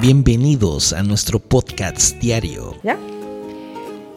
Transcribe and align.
Bienvenidos 0.00 0.92
a 0.92 1.02
nuestro 1.02 1.38
podcast 1.38 2.18
diario. 2.18 2.74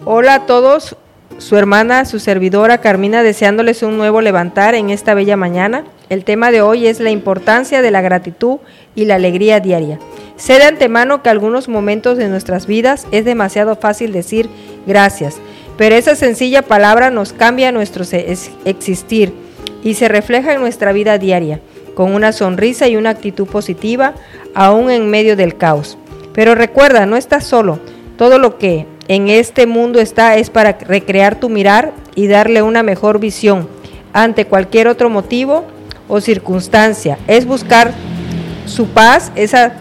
Hola 0.05 0.35
a 0.35 0.45
todos, 0.45 0.97
su 1.37 1.55
hermana, 1.55 2.05
su 2.05 2.19
servidora 2.19 2.79
Carmina, 2.79 3.23
deseándoles 3.23 3.83
un 3.83 3.97
nuevo 3.97 4.21
levantar 4.21 4.75
en 4.75 4.89
esta 4.89 5.13
bella 5.13 5.37
mañana. 5.37 5.85
El 6.09 6.23
tema 6.23 6.51
de 6.51 6.61
hoy 6.61 6.87
es 6.87 6.99
la 6.99 7.11
importancia 7.11 7.81
de 7.81 7.91
la 7.91 8.01
gratitud 8.01 8.57
y 8.95 9.05
la 9.05 9.15
alegría 9.15 9.59
diaria. 9.59 9.99
Sé 10.35 10.53
de 10.53 10.65
antemano 10.65 11.21
que 11.21 11.29
algunos 11.29 11.67
momentos 11.67 12.17
de 12.17 12.27
nuestras 12.27 12.65
vidas 12.65 13.07
es 13.11 13.23
demasiado 13.23 13.75
fácil 13.75 14.11
decir 14.11 14.49
gracias, 14.85 15.37
pero 15.77 15.95
esa 15.95 16.15
sencilla 16.15 16.63
palabra 16.63 17.11
nos 17.11 17.33
cambia 17.33 17.71
nuestro 17.71 18.03
existir 18.65 19.33
y 19.83 19.93
se 19.93 20.07
refleja 20.07 20.53
en 20.53 20.61
nuestra 20.61 20.91
vida 20.91 21.17
diaria, 21.17 21.61
con 21.97 22.13
una 22.13 22.31
sonrisa 22.31 22.87
y 22.87 22.95
una 22.95 23.09
actitud 23.09 23.47
positiva, 23.47 24.13
aún 24.53 24.91
en 24.91 25.09
medio 25.09 25.35
del 25.35 25.57
caos. 25.57 25.97
Pero 26.31 26.53
recuerda, 26.53 27.07
no 27.07 27.17
estás 27.17 27.43
solo. 27.43 27.79
Todo 28.19 28.37
lo 28.37 28.59
que 28.59 28.85
en 29.07 29.29
este 29.29 29.65
mundo 29.65 29.99
está 29.99 30.35
es 30.35 30.51
para 30.51 30.73
recrear 30.73 31.39
tu 31.39 31.49
mirar 31.49 31.93
y 32.13 32.27
darle 32.27 32.61
una 32.61 32.83
mejor 32.83 33.19
visión 33.19 33.67
ante 34.13 34.45
cualquier 34.45 34.87
otro 34.87 35.09
motivo 35.09 35.65
o 36.07 36.21
circunstancia. 36.21 37.17
Es 37.25 37.47
buscar 37.47 37.91
su 38.67 38.89
paz, 38.89 39.31
esa 39.33 39.73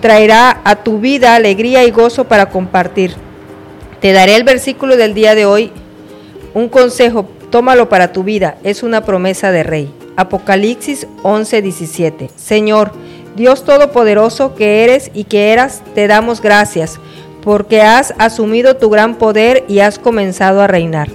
traerá 0.00 0.60
a 0.62 0.76
tu 0.76 1.00
vida 1.00 1.34
alegría 1.34 1.82
y 1.82 1.90
gozo 1.90 2.22
para 2.22 2.50
compartir. 2.50 3.16
Te 4.00 4.12
daré 4.12 4.36
el 4.36 4.44
versículo 4.44 4.96
del 4.96 5.12
día 5.12 5.34
de 5.34 5.44
hoy, 5.44 5.72
un 6.54 6.68
consejo, 6.68 7.28
tómalo 7.50 7.88
para 7.88 8.12
tu 8.12 8.22
vida, 8.22 8.58
es 8.62 8.84
una 8.84 9.04
promesa 9.04 9.50
de 9.50 9.64
rey. 9.64 10.01
Apocalipsis 10.16 11.06
11:17. 11.22 12.30
Señor, 12.36 12.92
Dios 13.36 13.64
Todopoderoso 13.64 14.54
que 14.54 14.84
eres 14.84 15.10
y 15.14 15.24
que 15.24 15.52
eras, 15.52 15.82
te 15.94 16.06
damos 16.06 16.42
gracias, 16.42 17.00
porque 17.42 17.80
has 17.80 18.14
asumido 18.18 18.76
tu 18.76 18.90
gran 18.90 19.16
poder 19.16 19.64
y 19.68 19.80
has 19.80 19.98
comenzado 19.98 20.60
a 20.60 20.66
reinar 20.66 21.08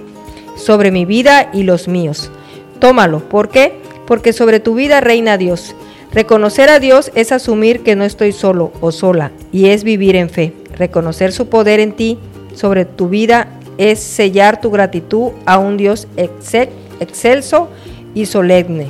sobre 0.56 0.92
mi 0.92 1.06
vida 1.06 1.50
y 1.53 1.64
los 1.64 1.88
míos. 1.88 2.31
Tómalo, 2.80 3.20
¿por 3.20 3.50
qué? 3.50 3.80
Porque 4.06 4.34
sobre 4.34 4.59
tu 4.59 4.75
vida 4.75 5.02
reina 5.02 5.38
Dios. 5.38 5.75
Reconocer 6.12 6.70
a 6.70 6.80
Dios 6.80 7.12
es 7.16 7.31
asumir 7.31 7.81
que 7.81 7.95
no 7.95 8.03
estoy 8.03 8.31
solo 8.31 8.72
o 8.81 8.92
sola 8.92 9.31
y 9.52 9.68
es 9.68 9.84
vivir 9.84 10.16
en 10.16 10.30
fe. 10.30 10.53
Reconocer 10.75 11.31
su 11.31 11.48
poder 11.48 11.80
en 11.80 11.94
ti 11.94 12.18
sobre 12.56 12.86
tu 12.86 13.09
vida 13.09 13.48
es 13.78 14.00
sellar 14.00 14.59
tu 14.62 14.72
gratitud 14.72 15.31
a 15.45 15.59
un 15.59 15.78
Dios 15.78 16.08
excelso 16.16 17.70
y 18.18 18.26
solemne, 18.26 18.88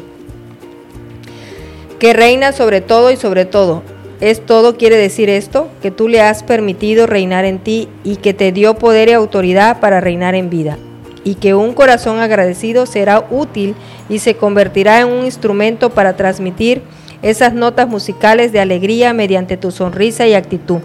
que 2.00 2.14
reina 2.14 2.54
sobre 2.54 2.80
todo 2.80 3.12
y 3.12 3.18
sobre 3.18 3.44
todo. 3.44 3.84
Es 4.22 4.46
todo 4.46 4.78
quiere 4.78 4.96
decir 4.96 5.30
esto, 5.30 5.68
que 5.82 5.92
tú 5.92 6.08
le 6.08 6.22
has 6.22 6.44
permitido 6.44 7.08
reinar 7.08 7.44
en 7.44 7.60
ti 7.60 7.90
y 8.06 8.16
que 8.16 8.34
te 8.34 8.54
dio 8.54 8.76
poder 8.76 9.10
y 9.10 9.12
autoridad 9.12 9.82
para 9.82 10.00
reinar 10.00 10.34
en 10.34 10.50
vida. 10.50 10.78
Y 11.26 11.36
que 11.36 11.54
un 11.54 11.74
corazón 11.74 12.20
agradecido 12.20 12.86
será 12.86 13.28
útil 13.30 13.76
y 14.08 14.20
se 14.20 14.36
convertirá 14.36 15.02
en 15.02 15.10
un 15.10 15.26
instrumento 15.26 15.90
para 15.90 16.16
transmitir 16.16 16.82
esas 17.22 17.54
notas 17.54 17.90
musicales 17.90 18.54
de 18.54 18.62
alegría 18.62 19.12
mediante 19.12 19.58
tu 19.58 19.72
sonrisa 19.72 20.26
y 20.26 20.36
actitud. 20.36 20.80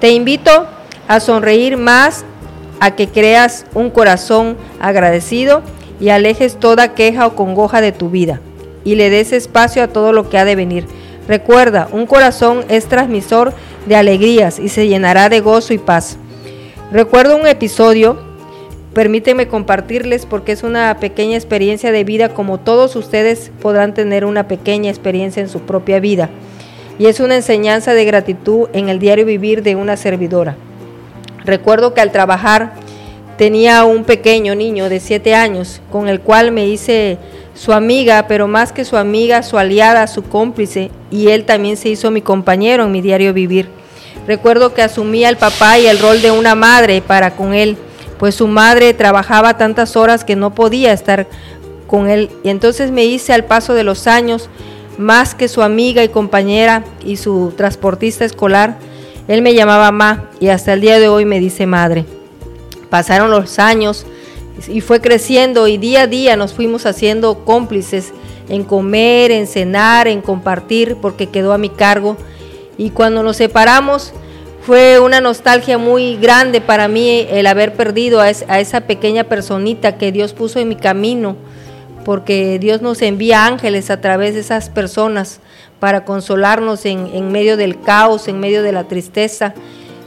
Te 0.00 0.12
invito 0.12 0.66
a 1.08 1.20
sonreír 1.20 1.76
más, 1.76 2.24
a 2.80 2.92
que 2.92 3.06
creas 3.06 3.66
un 3.74 3.90
corazón 3.90 4.56
agradecido 4.80 5.62
y 6.02 6.10
alejes 6.10 6.56
toda 6.56 6.94
queja 6.94 7.28
o 7.28 7.36
congoja 7.36 7.80
de 7.80 7.92
tu 7.92 8.10
vida 8.10 8.40
y 8.84 8.96
le 8.96 9.08
des 9.08 9.32
espacio 9.32 9.84
a 9.84 9.88
todo 9.88 10.12
lo 10.12 10.28
que 10.28 10.36
ha 10.36 10.44
de 10.44 10.56
venir. 10.56 10.84
Recuerda, 11.28 11.88
un 11.92 12.06
corazón 12.06 12.64
es 12.68 12.86
transmisor 12.86 13.54
de 13.86 13.94
alegrías 13.94 14.58
y 14.58 14.68
se 14.68 14.88
llenará 14.88 15.28
de 15.28 15.38
gozo 15.38 15.72
y 15.72 15.78
paz. 15.78 16.16
Recuerdo 16.90 17.36
un 17.36 17.46
episodio, 17.46 18.18
permíteme 18.94 19.46
compartirles 19.46 20.26
porque 20.26 20.50
es 20.50 20.64
una 20.64 20.98
pequeña 20.98 21.36
experiencia 21.36 21.92
de 21.92 22.02
vida 22.02 22.30
como 22.30 22.58
todos 22.58 22.96
ustedes 22.96 23.52
podrán 23.62 23.94
tener 23.94 24.24
una 24.24 24.48
pequeña 24.48 24.90
experiencia 24.90 25.40
en 25.40 25.48
su 25.48 25.60
propia 25.60 26.00
vida. 26.00 26.30
Y 26.98 27.06
es 27.06 27.20
una 27.20 27.36
enseñanza 27.36 27.94
de 27.94 28.04
gratitud 28.04 28.68
en 28.72 28.88
el 28.88 28.98
diario 28.98 29.24
vivir 29.24 29.62
de 29.62 29.76
una 29.76 29.96
servidora. 29.96 30.56
Recuerdo 31.44 31.94
que 31.94 32.00
al 32.00 32.10
trabajar 32.10 32.72
tenía 33.42 33.84
un 33.84 34.04
pequeño 34.04 34.54
niño 34.54 34.88
de 34.88 35.00
7 35.00 35.34
años 35.34 35.80
con 35.90 36.06
el 36.06 36.20
cual 36.20 36.52
me 36.52 36.68
hice 36.68 37.18
su 37.54 37.72
amiga, 37.72 38.26
pero 38.28 38.46
más 38.46 38.70
que 38.70 38.84
su 38.84 38.96
amiga, 38.96 39.42
su 39.42 39.58
aliada, 39.58 40.06
su 40.06 40.22
cómplice, 40.22 40.92
y 41.10 41.26
él 41.30 41.44
también 41.44 41.76
se 41.76 41.88
hizo 41.88 42.12
mi 42.12 42.22
compañero 42.22 42.84
en 42.84 42.92
mi 42.92 43.00
diario 43.00 43.34
vivir. 43.34 43.68
Recuerdo 44.28 44.74
que 44.74 44.82
asumía 44.82 45.28
el 45.28 45.38
papá 45.38 45.80
y 45.80 45.88
el 45.88 45.98
rol 45.98 46.22
de 46.22 46.30
una 46.30 46.54
madre 46.54 47.02
para 47.02 47.32
con 47.34 47.52
él, 47.52 47.76
pues 48.16 48.36
su 48.36 48.46
madre 48.46 48.94
trabajaba 48.94 49.56
tantas 49.56 49.96
horas 49.96 50.22
que 50.22 50.36
no 50.36 50.54
podía 50.54 50.92
estar 50.92 51.26
con 51.88 52.08
él, 52.08 52.30
y 52.44 52.48
entonces 52.48 52.92
me 52.92 53.06
hice 53.06 53.32
al 53.32 53.42
paso 53.42 53.74
de 53.74 53.82
los 53.82 54.06
años 54.06 54.50
más 54.98 55.34
que 55.34 55.48
su 55.48 55.62
amiga 55.62 56.04
y 56.04 56.10
compañera 56.10 56.84
y 57.04 57.16
su 57.16 57.52
transportista 57.56 58.24
escolar, 58.24 58.78
él 59.26 59.42
me 59.42 59.54
llamaba 59.54 59.90
Ma 59.90 60.30
y 60.38 60.46
hasta 60.50 60.74
el 60.74 60.80
día 60.80 61.00
de 61.00 61.08
hoy 61.08 61.24
me 61.24 61.40
dice 61.40 61.66
madre. 61.66 62.04
Pasaron 62.92 63.30
los 63.30 63.58
años 63.58 64.04
y 64.68 64.82
fue 64.82 65.00
creciendo 65.00 65.66
y 65.66 65.78
día 65.78 66.02
a 66.02 66.06
día 66.06 66.36
nos 66.36 66.52
fuimos 66.52 66.84
haciendo 66.84 67.42
cómplices 67.46 68.12
en 68.50 68.64
comer, 68.64 69.30
en 69.30 69.46
cenar, 69.46 70.08
en 70.08 70.20
compartir, 70.20 70.96
porque 71.00 71.30
quedó 71.30 71.54
a 71.54 71.58
mi 71.58 71.70
cargo. 71.70 72.18
Y 72.76 72.90
cuando 72.90 73.22
nos 73.22 73.38
separamos 73.38 74.12
fue 74.60 75.00
una 75.00 75.22
nostalgia 75.22 75.78
muy 75.78 76.18
grande 76.18 76.60
para 76.60 76.86
mí 76.86 77.26
el 77.30 77.46
haber 77.46 77.72
perdido 77.72 78.20
a, 78.20 78.28
esa 78.28 78.82
pequeña 78.82 79.24
personita 79.24 79.96
que 79.96 80.12
Dios 80.12 80.34
puso 80.34 80.58
en 80.58 80.68
mi 80.68 80.76
camino, 80.76 81.36
porque 82.04 82.58
Dios 82.58 82.82
nos 82.82 83.00
envía 83.00 83.46
ángeles 83.46 83.88
a 83.88 84.02
través 84.02 84.34
de 84.34 84.40
esas 84.40 84.68
personas 84.68 85.40
para 85.80 86.04
consolarnos 86.04 86.84
en, 86.84 87.32
medio 87.32 87.56
del 87.56 87.80
caos, 87.80 88.28
en 88.28 88.38
medio 88.38 88.62
de 88.62 88.72
la 88.72 88.84
tristeza. 88.84 89.54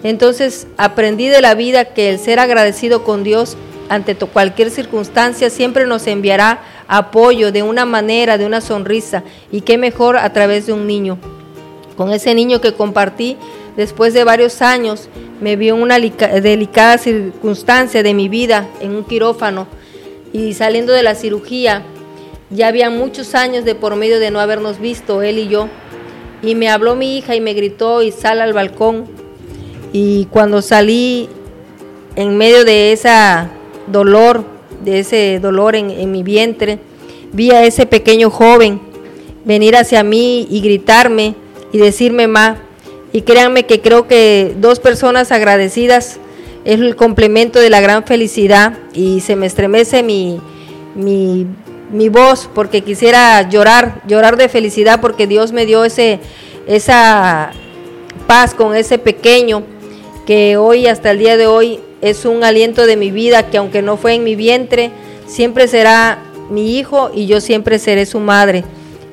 Entonces 0.05 0.67
aprendí 0.77 1.29
de 1.29 1.41
la 1.41 1.55
vida 1.55 1.85
que 1.85 2.11
el 2.11 2.19
ser 2.19 2.37
agradecido 2.37 3.03
con 3.03 3.23
Dios 3.23 3.57
ante 3.89 4.13
cualquier 4.15 4.69
circunstancia 4.69 5.49
siempre 5.49 5.87
nos 5.87 6.05
enviará 6.05 6.59
apoyo 6.87 7.51
de 7.51 7.63
una 7.63 7.85
manera, 7.85 8.37
de 8.37 8.45
una 8.45 8.61
sonrisa, 8.61 9.23
y 9.51 9.61
qué 9.61 9.79
mejor 9.79 10.17
a 10.17 10.31
través 10.31 10.67
de 10.67 10.73
un 10.73 10.85
niño. 10.85 11.17
Con 11.97 12.13
ese 12.13 12.35
niño 12.35 12.61
que 12.61 12.75
compartí 12.75 13.35
después 13.77 14.13
de 14.13 14.23
varios 14.23 14.61
años, 14.61 15.09
me 15.41 15.55
vio 15.55 15.73
en 15.73 15.81
una 15.81 15.97
delicada 15.97 16.99
circunstancia 16.99 18.03
de 18.03 18.13
mi 18.13 18.29
vida, 18.29 18.67
en 18.81 18.95
un 18.95 19.05
quirófano, 19.05 19.65
y 20.31 20.53
saliendo 20.53 20.93
de 20.93 21.01
la 21.01 21.15
cirugía, 21.15 21.81
ya 22.51 22.67
había 22.67 22.91
muchos 22.91 23.33
años 23.33 23.65
de 23.65 23.73
por 23.73 23.95
medio 23.95 24.19
de 24.19 24.29
no 24.29 24.39
habernos 24.39 24.79
visto, 24.79 25.23
él 25.23 25.39
y 25.39 25.47
yo. 25.47 25.67
Y 26.43 26.53
me 26.53 26.69
habló 26.69 26.95
mi 26.95 27.17
hija 27.17 27.33
y 27.33 27.41
me 27.41 27.55
gritó 27.55 28.03
y 28.03 28.11
sal 28.11 28.39
al 28.39 28.53
balcón. 28.53 29.24
Y 29.97 30.25
cuando 30.25 30.61
salí 30.61 31.29
en 32.17 32.35
medio 32.35 32.65
de 32.65 32.91
ese 32.91 33.09
dolor, 33.87 34.43
de 34.83 34.99
ese 34.99 35.39
dolor 35.39 35.73
en, 35.73 36.11
mi 36.11 36.21
vientre, 36.21 36.79
vi 37.31 37.51
a 37.51 37.63
ese 37.63 37.85
pequeño 37.85 38.29
joven 38.29 38.81
venir 39.45 39.77
hacia 39.77 40.03
mí 40.03 40.49
y 40.51 40.59
gritarme 40.59 41.35
y 41.71 41.77
decirme 41.77 42.27
más. 42.27 42.57
Y 43.13 43.21
créanme 43.21 43.65
que 43.65 43.79
creo 43.79 44.05
que 44.05 44.53
dos 44.59 44.81
personas 44.81 45.31
agradecidas 45.31 46.19
es 46.65 46.81
el 46.81 46.97
complemento 46.97 47.61
de 47.61 47.69
la 47.69 47.79
gran 47.79 48.03
felicidad 48.03 48.77
y 48.93 49.21
se 49.21 49.37
me 49.37 49.45
estremece 49.45 50.03
mi, 50.03 50.41
mi 50.93 51.47
mi 51.89 52.09
voz 52.09 52.49
porque 52.53 52.81
quisiera 52.81 53.47
llorar, 53.47 54.01
llorar 54.07 54.35
de 54.35 54.49
felicidad 54.49 54.99
porque 54.99 55.27
Dios 55.27 55.53
me 55.53 55.65
dio 55.65 55.85
ese, 55.85 56.19
esa 56.67 57.51
paz 58.27 58.53
con 58.55 58.75
ese 58.75 58.97
pequeño 58.97 59.63
que 60.25 60.57
hoy 60.57 60.87
hasta 60.87 61.11
el 61.11 61.19
día 61.19 61.37
de 61.37 61.47
hoy 61.47 61.79
es 62.01 62.25
un 62.25 62.43
aliento 62.43 62.85
de 62.85 62.97
mi 62.97 63.11
vida 63.11 63.49
que 63.49 63.57
aunque 63.57 63.81
no 63.81 63.97
fue 63.97 64.13
en 64.13 64.23
mi 64.23 64.35
vientre, 64.35 64.91
siempre 65.27 65.67
será 65.67 66.19
mi 66.49 66.77
hijo 66.77 67.11
y 67.13 67.27
yo 67.27 67.41
siempre 67.41 67.79
seré 67.79 68.05
su 68.05 68.19
madre. 68.19 68.63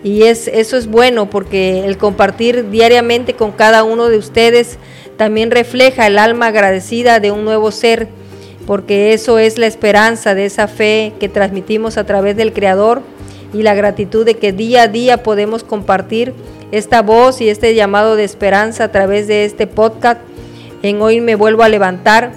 Y 0.05 0.23
es, 0.25 0.49
eso 0.49 0.77
es 0.77 0.89
bueno 0.89 1.31
porque 1.31 1.85
el 1.85 1.97
compartir 1.97 2.71
diariamente 2.71 3.35
con 3.35 3.53
cada 3.53 3.85
uno 3.85 4.09
de 4.09 4.19
ustedes 4.19 4.79
también 5.17 5.51
refleja 5.51 6.07
el 6.07 6.19
alma 6.19 6.49
agradecida 6.49 7.21
de 7.21 7.31
un 7.31 7.45
nuevo 7.45 7.71
ser 7.71 8.09
porque 8.67 9.13
eso 9.13 9.39
es 9.39 9.59
la 9.59 9.67
esperanza 9.67 10.35
de 10.35 10.47
esa 10.47 10.69
fe 10.69 11.13
que 11.21 11.29
transmitimos 11.29 11.99
a 11.99 12.05
través 12.05 12.37
del 12.37 12.53
Creador 12.53 13.03
y 13.53 13.63
la 13.63 13.75
gratitud 13.75 14.25
de 14.25 14.35
que 14.35 14.53
día 14.53 14.83
a 14.83 14.89
día 14.89 15.23
podemos 15.23 15.63
compartir 15.65 16.33
esta 16.71 17.03
voz 17.03 17.41
y 17.41 17.49
este 17.49 17.75
llamado 17.75 18.17
de 18.17 18.25
esperanza 18.25 18.85
a 18.85 18.93
través 18.93 19.27
de 19.27 19.45
este 19.45 19.67
podcast. 19.67 20.21
En 20.83 21.01
hoy 21.01 21.21
me 21.21 21.37
vuelvo 21.37 21.63
a 21.63 21.69
levantar 21.69 22.33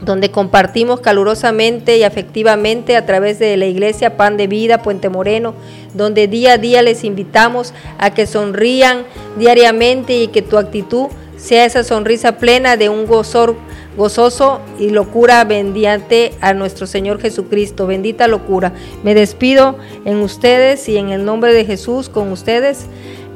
donde 0.00 0.30
compartimos 0.30 1.00
calurosamente 1.00 1.96
y 1.96 2.02
afectivamente 2.02 2.96
a 2.96 3.06
través 3.06 3.38
de 3.38 3.56
la 3.56 3.66
iglesia 3.66 4.16
Pan 4.16 4.36
de 4.36 4.46
Vida 4.46 4.82
Puente 4.82 5.08
Moreno, 5.08 5.54
donde 5.94 6.28
día 6.28 6.54
a 6.54 6.58
día 6.58 6.82
les 6.82 7.04
invitamos 7.04 7.72
a 7.98 8.10
que 8.10 8.26
sonrían 8.26 9.04
diariamente 9.38 10.18
y 10.18 10.28
que 10.28 10.42
tu 10.42 10.58
actitud 10.58 11.06
sea 11.36 11.64
esa 11.64 11.84
sonrisa 11.84 12.38
plena 12.38 12.76
de 12.76 12.88
un 12.88 13.06
gozor, 13.06 13.56
gozoso 13.96 14.60
y 14.78 14.90
locura 14.90 15.44
bendiante 15.44 16.32
a 16.40 16.54
nuestro 16.54 16.86
Señor 16.86 17.20
Jesucristo. 17.20 17.86
Bendita 17.86 18.26
locura. 18.26 18.72
Me 19.02 19.14
despido 19.14 19.76
en 20.04 20.18
ustedes 20.18 20.88
y 20.88 20.96
en 20.96 21.10
el 21.10 21.24
nombre 21.24 21.52
de 21.52 21.64
Jesús 21.64 22.08
con 22.08 22.32
ustedes 22.32 22.86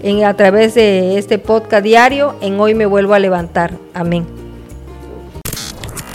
en, 0.03 0.25
a 0.25 0.35
través 0.37 0.75
de 0.75 1.19
este 1.19 1.39
podcast 1.39 1.85
diario. 1.85 2.35
En 2.41 2.59
hoy 2.59 2.75
me 2.75 2.87
vuelvo 2.87 3.15
a 3.15 3.19
levantar. 3.19 3.73
Amén. 3.95 4.40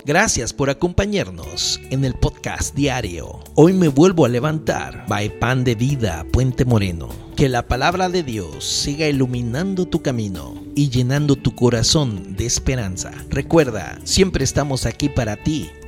Gracias 0.05 0.53
por 0.53 0.69
acompañarnos 0.69 1.81
en 1.89 2.05
el 2.05 2.13
podcast 2.13 2.75
diario. 2.75 3.39
Hoy 3.55 3.73
me 3.73 3.87
vuelvo 3.87 4.25
a 4.25 4.29
levantar. 4.29 5.03
By 5.07 5.39
Pan 5.39 5.63
de 5.63 5.73
Vida, 5.73 6.27
Puente 6.31 6.63
Moreno. 6.63 7.09
Que 7.35 7.49
la 7.49 7.67
palabra 7.67 8.07
de 8.07 8.21
Dios 8.21 8.63
siga 8.65 9.07
iluminando 9.07 9.87
tu 9.87 10.03
camino 10.03 10.63
y 10.75 10.91
llenando 10.91 11.35
tu 11.35 11.55
corazón 11.55 12.35
de 12.35 12.45
esperanza. 12.45 13.13
Recuerda, 13.31 13.97
siempre 14.03 14.43
estamos 14.43 14.85
aquí 14.85 15.09
para 15.09 15.37
ti 15.37 15.71